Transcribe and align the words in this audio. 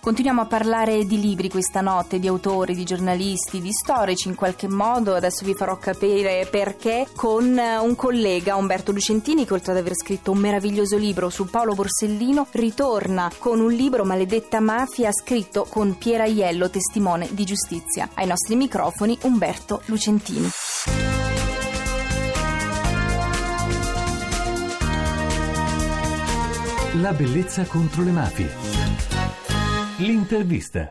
Continuiamo 0.00 0.40
a 0.40 0.46
parlare 0.46 1.04
di 1.04 1.20
libri 1.20 1.50
questa 1.50 1.80
notte, 1.80 2.18
di 2.18 2.28
autori, 2.28 2.74
di 2.74 2.84
giornalisti, 2.84 3.60
di 3.60 3.72
storici 3.72 4.28
in 4.28 4.36
qualche 4.36 4.66
modo. 4.66 5.14
Adesso 5.14 5.44
vi 5.44 5.54
farò 5.54 5.76
capire 5.76 6.48
perché 6.50 7.08
con 7.14 7.58
un 7.58 7.94
collega, 7.94 8.56
Umberto 8.56 8.92
Lucentini, 8.92 9.44
che 9.44 9.52
oltre 9.52 9.72
ad 9.72 9.78
aver 9.78 9.94
scritto 9.94 10.30
un 10.30 10.38
meraviglioso 10.38 10.96
libro 10.96 11.28
su 11.28 11.50
Paolo 11.50 11.74
Borsellino, 11.74 12.46
ritorna 12.52 13.30
con 13.38 13.60
un 13.60 13.72
libro 13.72 14.04
Maledetta 14.04 14.60
Mafia 14.60 15.12
scritto 15.12 15.66
con 15.68 15.98
Piera 15.98 16.24
Iello, 16.24 16.70
testimone 16.70 17.28
di 17.32 17.44
giustizia. 17.44 18.08
Ai 18.14 18.26
nostri 18.26 18.56
microfoni 18.56 19.18
Umberto 19.22 19.82
Lucentini. 19.86 20.48
La 27.02 27.12
bellezza 27.12 27.64
contro 27.64 28.02
le 28.02 28.10
mafie. 28.10 28.77
L'intervista. 30.00 30.90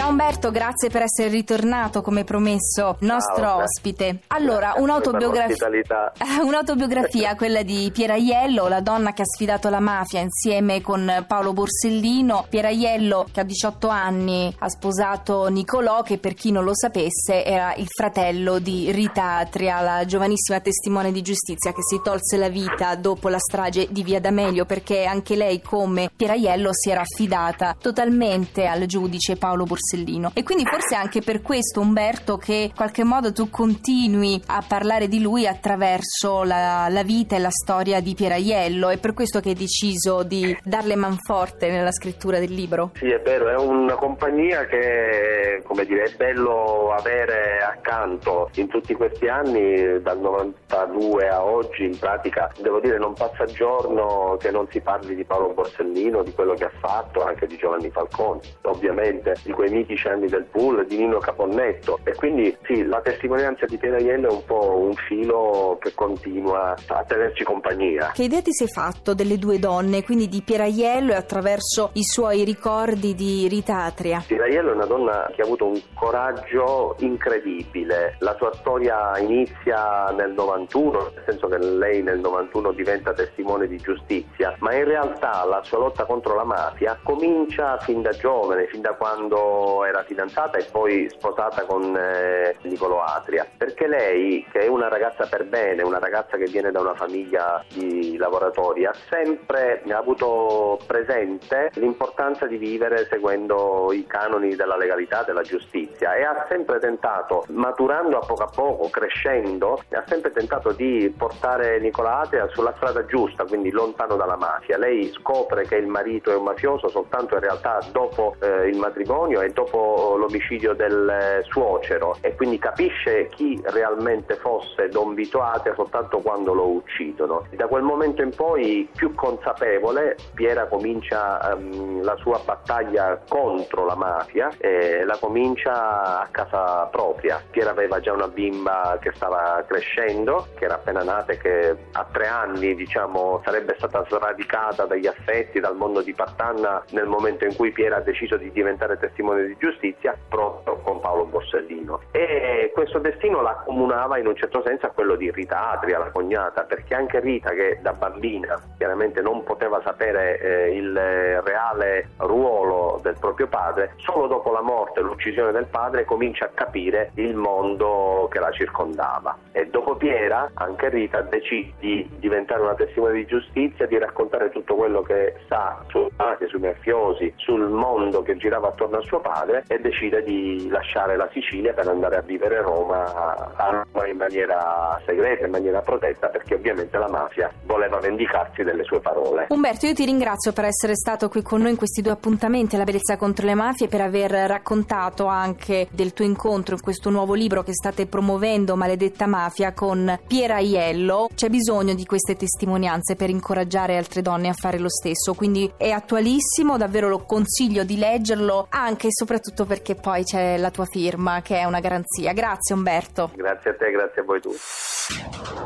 Ciao 0.00 0.08
Umberto, 0.08 0.50
grazie 0.50 0.88
per 0.88 1.02
essere 1.02 1.28
ritornato 1.28 2.00
come 2.00 2.24
promesso, 2.24 2.96
nostro 3.00 3.42
Ciao, 3.42 3.62
ospite. 3.64 4.20
Allora, 4.28 4.72
un'autobiografia, 4.78 5.68
un'autobiografia, 6.42 7.34
quella 7.34 7.62
di 7.62 7.90
Piera 7.92 8.14
Iello, 8.14 8.66
la 8.66 8.80
donna 8.80 9.12
che 9.12 9.20
ha 9.20 9.26
sfidato 9.26 9.68
la 9.68 9.78
mafia 9.78 10.20
insieme 10.20 10.80
con 10.80 11.26
Paolo 11.28 11.52
Borsellino. 11.52 12.46
Piera 12.48 12.70
Iello, 12.70 13.26
che 13.30 13.40
a 13.40 13.44
18 13.44 13.88
anni 13.88 14.56
ha 14.58 14.68
sposato 14.70 15.48
Nicolò, 15.48 16.00
che 16.00 16.16
per 16.16 16.32
chi 16.32 16.50
non 16.50 16.64
lo 16.64 16.74
sapesse 16.74 17.44
era 17.44 17.74
il 17.74 17.86
fratello 17.86 18.58
di 18.58 18.90
Rita 18.92 19.36
Atria, 19.36 19.82
la 19.82 20.06
giovanissima 20.06 20.60
testimone 20.60 21.12
di 21.12 21.20
giustizia 21.20 21.72
che 21.72 21.82
si 21.82 22.00
tolse 22.02 22.38
la 22.38 22.48
vita 22.48 22.94
dopo 22.94 23.28
la 23.28 23.38
strage 23.38 23.88
di 23.90 24.02
Via 24.02 24.18
D'Amelio, 24.18 24.64
perché 24.64 25.04
anche 25.04 25.36
lei, 25.36 25.60
come 25.60 26.10
Piera 26.16 26.32
Iello, 26.32 26.70
si 26.72 26.88
era 26.88 27.02
affidata 27.02 27.76
totalmente 27.78 28.64
al 28.64 28.86
giudice 28.86 29.36
Paolo 29.36 29.64
Borsellino. 29.64 29.88
E 30.34 30.42
quindi 30.42 30.64
forse 30.64 30.94
anche 30.94 31.20
per 31.20 31.42
questo, 31.42 31.80
Umberto, 31.80 32.36
che 32.36 32.54
in 32.54 32.74
qualche 32.74 33.04
modo 33.04 33.32
tu 33.32 33.50
continui 33.50 34.40
a 34.46 34.62
parlare 34.66 35.08
di 35.08 35.20
lui 35.20 35.46
attraverso 35.46 36.42
la, 36.44 36.88
la 36.88 37.02
vita 37.02 37.36
e 37.36 37.38
la 37.38 37.50
storia 37.50 38.00
di 38.00 38.14
Pieraiello. 38.14 38.88
È 38.88 38.98
per 38.98 39.14
questo 39.14 39.40
che 39.40 39.50
hai 39.50 39.54
deciso 39.54 40.22
di 40.22 40.56
darle 40.62 40.96
manforte 40.96 41.70
nella 41.70 41.92
scrittura 41.92 42.38
del 42.38 42.52
libro. 42.52 42.90
Sì, 42.94 43.10
è 43.10 43.20
vero, 43.20 43.48
è 43.48 43.56
una 43.56 43.94
compagnia 43.94 44.64
che, 44.66 45.62
come 45.64 45.84
dire, 45.84 46.04
è 46.04 46.16
bello 46.16 46.92
avere 46.92 47.58
accanto 47.58 48.50
in 48.54 48.68
tutti 48.68 48.94
questi 48.94 49.28
anni, 49.28 50.00
dal 50.02 50.18
92 50.20 51.28
a 51.28 51.44
oggi, 51.44 51.84
in 51.84 51.98
pratica, 51.98 52.50
devo 52.60 52.80
dire, 52.80 52.98
non 52.98 53.14
passa 53.14 53.44
giorno 53.46 54.36
che 54.38 54.50
non 54.50 54.66
si 54.70 54.80
parli 54.80 55.14
di 55.14 55.24
Paolo 55.24 55.52
Borsellino, 55.52 56.22
di 56.22 56.32
quello 56.32 56.54
che 56.54 56.64
ha 56.64 56.72
fatto, 56.80 57.24
anche 57.24 57.46
di 57.46 57.56
Giovanni 57.56 57.90
Falcone, 57.90 58.40
ovviamente, 58.62 59.34
di 59.42 59.52
quei 59.52 59.69
mitici 59.70 60.08
anni 60.08 60.26
del 60.26 60.44
pool, 60.50 60.86
di 60.86 60.96
Nino 60.96 61.18
Caponnetto. 61.18 62.00
E 62.04 62.14
quindi 62.14 62.56
sì, 62.64 62.84
la 62.84 63.00
testimonianza 63.00 63.66
di 63.66 63.76
Pieraiello 63.76 64.28
è 64.28 64.32
un 64.32 64.44
po' 64.44 64.76
un 64.78 64.94
filo 64.94 65.78
che 65.80 65.92
continua 65.94 66.74
a 66.88 67.04
tenerci 67.04 67.44
compagnia. 67.44 68.10
Che 68.12 68.24
idea 68.24 68.42
ti 68.42 68.52
sei 68.52 68.68
fatto 68.68 69.14
delle 69.14 69.38
due 69.38 69.58
donne, 69.58 70.02
quindi 70.02 70.28
di 70.28 70.42
Pieraiello 70.42 71.12
e 71.12 71.16
attraverso 71.16 71.90
i 71.94 72.02
suoi 72.02 72.44
ricordi 72.44 73.14
di 73.14 73.48
Rita 73.48 73.84
Atria? 73.84 74.22
Piraiello 74.26 74.70
è 74.70 74.74
una 74.74 74.86
donna 74.86 75.30
che 75.34 75.42
ha 75.42 75.44
avuto 75.44 75.66
un 75.66 75.80
coraggio 75.94 76.96
incredibile. 76.98 78.16
La 78.18 78.34
sua 78.36 78.52
storia 78.54 79.18
inizia 79.18 80.10
nel 80.16 80.32
91, 80.32 81.12
nel 81.14 81.22
senso 81.26 81.48
che 81.48 81.58
lei 81.58 82.02
nel 82.02 82.18
91 82.18 82.72
diventa 82.72 83.12
testimone 83.12 83.66
di 83.66 83.76
giustizia, 83.76 84.54
ma 84.58 84.74
in 84.74 84.84
realtà 84.84 85.44
la 85.44 85.62
sua 85.62 85.78
lotta 85.78 86.04
contro 86.04 86.34
la 86.34 86.44
mafia 86.44 86.98
comincia 87.02 87.78
fin 87.78 88.02
da 88.02 88.10
giovane, 88.10 88.66
fin 88.66 88.80
da 88.80 88.94
quando 88.94 89.59
era 89.84 90.02
fidanzata 90.02 90.58
e 90.58 90.66
poi 90.70 91.08
sposata 91.10 91.64
con 91.64 91.96
eh, 91.96 92.56
Nicolo 92.62 93.02
Atria. 93.02 93.46
Perché 93.56 93.86
lei, 93.86 94.46
che 94.50 94.60
è 94.60 94.66
una 94.66 94.88
ragazza 94.88 95.26
per 95.26 95.46
bene, 95.46 95.82
una 95.82 95.98
ragazza 95.98 96.36
che 96.36 96.46
viene 96.46 96.70
da 96.70 96.80
una 96.80 96.94
famiglia 96.94 97.64
di 97.72 98.16
lavoratori, 98.16 98.84
ha 98.84 98.94
sempre 99.08 99.82
avuto 99.90 100.78
presente 100.86 101.70
l'importanza 101.74 102.46
di 102.46 102.56
vivere 102.56 103.06
seguendo 103.08 103.92
i 103.92 104.06
canoni 104.06 104.54
della 104.56 104.76
legalità, 104.76 105.22
della 105.22 105.42
giustizia 105.42 106.14
e 106.14 106.22
ha 106.22 106.46
sempre 106.48 106.78
tentato, 106.78 107.44
maturando 107.48 108.18
a 108.18 108.26
poco 108.26 108.42
a 108.42 108.50
poco, 108.52 108.88
crescendo, 108.90 109.82
ha 109.92 110.04
sempre 110.06 110.32
tentato 110.32 110.72
di 110.72 111.12
portare 111.16 111.78
Nicola 111.80 112.20
Atria 112.20 112.48
sulla 112.48 112.72
strada 112.76 113.04
giusta, 113.04 113.44
quindi 113.44 113.70
lontano 113.70 114.16
dalla 114.16 114.36
mafia. 114.36 114.78
Lei 114.78 115.10
scopre 115.12 115.66
che 115.66 115.76
il 115.76 115.86
marito 115.86 116.30
è 116.30 116.36
un 116.36 116.44
mafioso 116.44 116.88
soltanto 116.88 117.34
in 117.34 117.40
realtà 117.40 117.80
dopo 117.92 118.36
eh, 118.40 118.68
il 118.68 118.76
matrimonio 118.76 119.40
e 119.40 119.49
dopo 119.52 120.16
l'omicidio 120.16 120.74
del 120.74 121.44
suocero 121.48 122.16
e 122.20 122.34
quindi 122.34 122.58
capisce 122.58 123.28
chi 123.28 123.60
realmente 123.64 124.34
fosse 124.36 124.88
Don 124.88 125.14
Vito 125.14 125.42
Atria 125.42 125.74
soltanto 125.74 126.18
quando 126.18 126.52
lo 126.52 126.68
uccidono. 126.68 127.46
Da 127.50 127.66
quel 127.66 127.82
momento 127.82 128.22
in 128.22 128.34
poi, 128.34 128.88
più 128.94 129.14
consapevole, 129.14 130.16
Piera 130.34 130.66
comincia 130.66 131.52
ehm, 131.52 132.02
la 132.02 132.16
sua 132.16 132.40
battaglia 132.44 133.20
contro 133.28 133.84
la 133.84 133.96
mafia 133.96 134.50
e 134.58 135.04
la 135.04 135.16
comincia 135.18 136.20
a 136.20 136.28
casa 136.30 136.86
propria. 136.90 137.42
Piera 137.50 137.70
aveva 137.70 138.00
già 138.00 138.12
una 138.12 138.28
bimba 138.28 138.98
che 139.00 139.12
stava 139.14 139.64
crescendo, 139.66 140.48
che 140.56 140.64
era 140.64 140.74
appena 140.74 141.02
nata 141.02 141.32
e 141.32 141.38
che 141.38 141.76
a 141.92 142.06
tre 142.10 142.26
anni 142.26 142.74
diciamo, 142.74 143.40
sarebbe 143.44 143.74
stata 143.76 144.04
sradicata 144.08 144.86
dagli 144.86 145.06
affetti, 145.06 145.60
dal 145.60 145.76
mondo 145.76 146.00
di 146.02 146.12
Partanna 146.12 146.82
nel 146.90 147.06
momento 147.06 147.44
in 147.44 147.54
cui 147.56 147.72
Piera 147.72 147.96
ha 147.96 148.00
deciso 148.00 148.36
di 148.36 148.50
diventare 148.50 148.98
testimone 148.98 149.39
di 149.46 149.56
giustizia 149.58 150.16
proprio 150.28 150.76
con 150.82 151.00
Paolo 151.00 151.24
Borsellino. 151.24 152.00
E 152.10 152.70
questo 152.74 152.98
destino 152.98 153.40
la 153.40 153.50
accomunava 153.50 154.18
in 154.18 154.26
un 154.26 154.36
certo 154.36 154.62
senso 154.64 154.86
a 154.86 154.90
quello 154.90 155.16
di 155.16 155.30
Rita 155.30 155.70
Atria, 155.70 155.98
la 155.98 156.10
cognata, 156.10 156.64
perché 156.64 156.94
anche 156.94 157.20
Rita 157.20 157.50
che 157.50 157.78
da 157.82 157.92
bambina 157.92 158.60
chiaramente 158.76 159.20
non 159.20 159.42
poteva 159.44 159.80
sapere 159.84 160.38
eh, 160.40 160.76
il 160.76 160.92
reale 160.92 162.10
ruolo 162.18 163.00
del 163.02 163.16
proprio 163.18 163.48
padre, 163.48 163.94
solo 163.96 164.26
dopo 164.26 164.52
la 164.52 164.62
morte 164.62 165.00
e 165.00 165.02
l'uccisione 165.02 165.52
del 165.52 165.66
padre 165.66 166.04
comincia 166.04 166.46
a 166.46 166.50
capire 166.52 167.10
il 167.14 167.34
mondo 167.34 168.28
che 168.30 168.38
la 168.38 168.50
circondava. 168.50 169.36
E 169.52 169.66
dopo 169.66 169.96
Piera, 169.96 170.50
anche 170.54 170.88
Rita 170.88 171.20
decide 171.22 171.72
di 171.78 172.08
diventare 172.18 172.60
una 172.60 172.74
testimone 172.74 173.12
di 173.14 173.26
giustizia, 173.26 173.86
di 173.86 173.98
raccontare 173.98 174.50
tutto 174.50 174.74
quello 174.74 175.02
che 175.02 175.34
sa 175.48 175.82
sulle 175.88 176.10
mafie, 176.16 176.48
sui 176.48 176.60
mafiosi, 176.60 177.32
sul 177.36 177.68
mondo 177.68 178.22
che 178.22 178.36
girava 178.36 178.68
attorno 178.68 178.98
a 178.98 179.00
suo 179.00 179.20
padre 179.20 179.29
e 179.66 179.78
decide 179.80 180.22
di 180.22 180.68
lasciare 180.68 181.16
la 181.16 181.28
Sicilia 181.32 181.72
per 181.72 181.88
andare 181.88 182.16
a 182.16 182.20
vivere 182.20 182.58
a 182.58 182.62
Roma, 182.62 183.54
a 183.56 183.70
Roma 183.70 184.06
in 184.06 184.16
maniera 184.16 185.00
segreta, 185.06 185.44
in 185.44 185.52
maniera 185.52 185.80
protetta, 185.80 186.28
perché 186.28 186.54
ovviamente 186.54 186.98
la 186.98 187.08
mafia 187.08 187.50
voleva 187.64 187.98
vendicarsi 187.98 188.62
delle 188.62 188.84
sue 188.84 189.00
parole. 189.00 189.46
Umberto, 189.50 189.86
io 189.86 189.94
ti 189.94 190.04
ringrazio 190.04 190.52
per 190.52 190.64
essere 190.64 190.94
stato 190.94 191.28
qui 191.28 191.42
con 191.42 191.60
noi 191.60 191.70
in 191.70 191.76
questi 191.76 192.02
due 192.02 192.12
appuntamenti, 192.12 192.76
La 192.76 192.84
bellezza 192.84 193.16
contro 193.16 193.46
le 193.46 193.54
mafie, 193.54 193.88
per 193.88 194.00
aver 194.00 194.30
raccontato 194.30 195.26
anche 195.26 195.88
del 195.92 196.12
tuo 196.12 196.24
incontro 196.24 196.74
in 196.74 196.80
questo 196.80 197.10
nuovo 197.10 197.34
libro 197.34 197.62
che 197.62 197.72
state 197.72 198.06
promuovendo, 198.06 198.76
Maledetta 198.76 199.26
Mafia, 199.26 199.72
con 199.72 200.18
Piera 200.26 200.58
Iello. 200.58 201.28
C'è 201.34 201.48
bisogno 201.48 201.94
di 201.94 202.04
queste 202.04 202.36
testimonianze 202.36 203.16
per 203.16 203.30
incoraggiare 203.30 203.96
altre 203.96 204.22
donne 204.22 204.48
a 204.48 204.54
fare 204.54 204.78
lo 204.78 204.88
stesso, 204.88 205.34
quindi 205.34 205.70
è 205.76 205.90
attualissimo, 205.90 206.76
davvero 206.76 207.08
lo 207.08 207.24
consiglio 207.24 207.84
di 207.84 207.96
leggerlo, 207.96 208.66
anche 208.70 209.08
e 209.08 209.10
soprattutto 209.20 209.66
perché 209.66 209.96
poi 209.96 210.24
c'è 210.24 210.56
la 210.56 210.70
tua 210.70 210.86
firma, 210.86 211.42
che 211.42 211.58
è 211.58 211.64
una 211.64 211.80
garanzia. 211.80 212.32
Grazie 212.32 212.74
Umberto. 212.74 213.30
Grazie 213.34 213.72
a 213.72 213.74
te, 213.74 213.90
grazie 213.90 214.22
a 214.22 214.24
voi 214.24 214.40
tutti. 214.40 214.56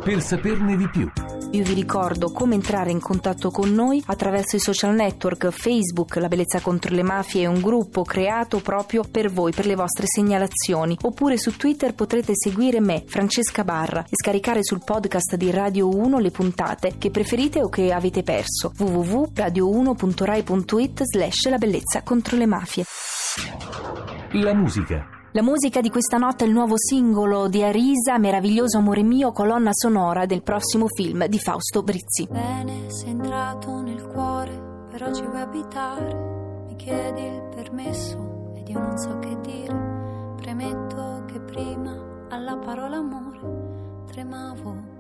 Per 0.03 0.21
saperne 0.21 0.77
di 0.77 0.89
più. 0.89 1.09
Io 1.53 1.63
vi 1.63 1.75
ricordo 1.75 2.33
come 2.33 2.57
entrare 2.57 2.91
in 2.91 3.01
contatto 3.01 3.51
con 3.51 3.73
noi 3.73 4.03
attraverso 4.07 4.57
i 4.57 4.59
social 4.59 4.93
network 4.95 5.51
Facebook, 5.51 6.17
La 6.17 6.27
Bellezza 6.27 6.59
contro 6.61 6.93
le 6.93 7.05
Mafie 7.05 7.45
è 7.45 7.47
un 7.47 7.61
gruppo 7.61 8.03
creato 8.03 8.59
proprio 8.59 9.05
per 9.09 9.31
voi, 9.31 9.53
per 9.53 9.67
le 9.67 9.77
vostre 9.77 10.07
segnalazioni. 10.07 10.99
Oppure 11.03 11.39
su 11.39 11.57
Twitter 11.57 11.95
potrete 11.95 12.33
seguire 12.35 12.81
me, 12.81 13.05
Francesca 13.07 13.63
Barra, 13.63 14.01
e 14.01 14.17
scaricare 14.21 14.65
sul 14.65 14.83
podcast 14.85 15.37
di 15.37 15.53
Radio 15.53 15.89
1 15.95 16.19
le 16.19 16.33
puntate 16.33 16.97
che 16.99 17.13
preferite 17.13 17.63
o 17.63 17.69
che 17.69 17.93
avete 17.93 18.25
perso. 18.25 18.73
www.radio1.rai.it 18.77 21.03
slash 21.05 21.49
La 21.49 21.59
Bellezza 21.59 22.03
contro 22.03 22.37
le 22.37 22.47
Mafie. 22.47 22.85
La 24.33 24.55
musica. 24.55 25.07
La 25.33 25.43
musica 25.43 25.81
di 25.81 25.91
questa 25.91 26.19
notte 26.19 26.45
è 26.45 26.47
il 26.47 26.53
nuovo 26.53 26.75
singolo 26.77 27.49
di 27.49 27.63
Arisa, 27.63 28.19
Meraviglioso 28.19 28.79
amore 28.79 29.03
mio, 29.03 29.33
colonna 29.33 29.71
sonora 29.73 30.27
del 30.27 30.43
prossimo 30.43 30.87
film 30.87 31.27
di 31.27 31.39
Fausto 31.41 31.83
Brizzi. 31.83 32.29
Bene, 32.31 32.91
sei 32.91 33.11
entrato 33.11 33.81
nel 33.81 34.07
cuore 34.07 34.65
però 34.95 35.13
ci 35.13 35.25
vuoi 35.25 35.41
abitare. 35.41 36.15
Mi 36.69 36.77
chiedi 36.77 37.23
il 37.23 37.43
permesso 37.53 38.53
ed 38.55 38.69
io 38.69 38.79
non 38.79 38.97
so 38.97 39.19
che 39.19 39.37
dire. 39.41 40.35
Premetto 40.37 41.25
che 41.27 41.41
prima 41.41 42.27
alla 42.29 42.57
parola 42.57 42.99
amore 42.99 43.41
tremavo. 44.07 44.93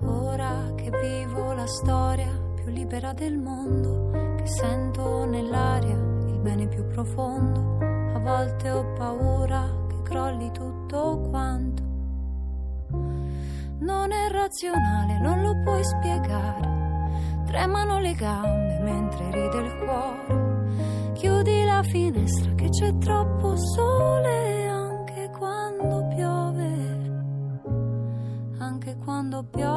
Ora 0.00 0.72
che 0.74 0.90
vivo 0.90 1.52
la 1.52 1.66
storia 1.68 2.36
più 2.56 2.72
libera 2.72 3.12
del 3.12 3.38
mondo, 3.38 4.34
che 4.36 4.46
sento 4.48 5.24
nell'aria 5.26 6.15
bene 6.46 6.68
più 6.68 6.86
profondo, 6.86 7.78
a 8.14 8.20
volte 8.20 8.70
ho 8.70 8.92
paura 8.92 9.68
che 9.88 10.00
crolli 10.04 10.48
tutto 10.52 11.26
quanto. 11.28 11.82
Non 13.80 14.12
è 14.12 14.30
razionale, 14.30 15.18
non 15.18 15.42
lo 15.42 15.60
puoi 15.64 15.82
spiegare. 15.82 17.42
Tremano 17.46 17.98
le 17.98 18.12
gambe 18.12 18.78
mentre 18.78 19.24
ride 19.32 19.58
il 19.58 19.76
cuore. 19.84 21.14
Chiudi 21.14 21.64
la 21.64 21.82
finestra 21.82 22.54
che 22.54 22.68
c'è 22.68 22.96
troppo 22.98 23.56
sole 23.56 24.68
anche 24.68 25.28
quando 25.36 26.06
piove. 26.14 27.10
Anche 28.58 28.96
quando 28.98 29.42
piove. 29.42 29.76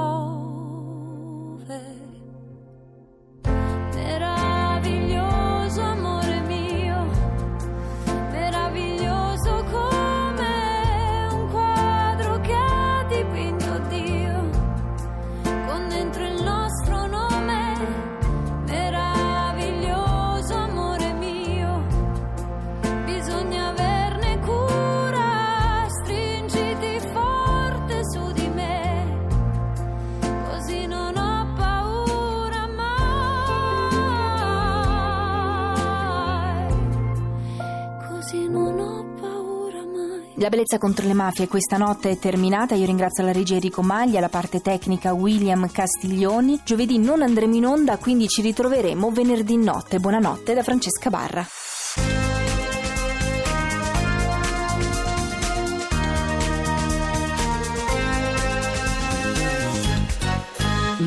Così 38.30 38.48
non 38.48 38.78
ho 38.78 39.16
paura 39.20 39.84
mai. 39.84 40.34
La 40.36 40.50
bellezza 40.50 40.78
contro 40.78 41.08
le 41.08 41.16
mafie 41.16 41.48
questa 41.48 41.78
notte 41.78 42.12
è 42.12 42.20
terminata. 42.20 42.76
Io 42.76 42.86
ringrazio 42.86 43.24
la 43.24 43.32
regia 43.32 43.56
Enrico 43.56 43.82
Maglia, 43.82 44.20
la 44.20 44.30
parte 44.30 44.62
tecnica 44.62 45.14
William 45.14 45.68
Castiglioni. 45.68 46.60
Giovedì 46.64 47.00
non 47.00 47.24
andremo 47.24 47.56
in 47.56 47.66
onda, 47.66 47.98
quindi 47.98 48.28
ci 48.28 48.44
ritroveremo 48.44 49.10
venerdì 49.10 49.58
notte. 49.58 49.98
Buonanotte 49.98 50.54
da 50.54 50.62
Francesca 50.62 51.10
Barra. 51.10 51.44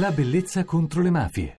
La 0.00 0.10
bellezza 0.10 0.64
contro 0.64 1.00
le 1.02 1.10
mafie. 1.10 1.50